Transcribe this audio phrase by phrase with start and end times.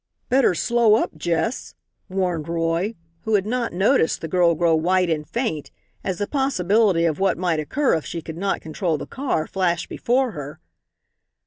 [0.29, 1.75] "Better slow up, Jess,"
[2.09, 5.69] warned Roy, who had not noticed the girl grow white and faint,
[6.03, 9.89] as the possibility of what might occur if she could not control the car flashed
[9.89, 10.59] before her.